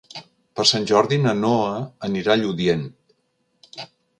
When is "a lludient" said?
2.37-2.85